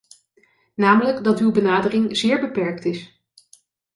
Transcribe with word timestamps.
Namelijk 0.75 1.23
dat 1.23 1.39
uw 1.39 1.51
benadering 1.51 2.17
zeer 2.17 2.39
beperkt 2.39 2.85
is. 2.85 3.21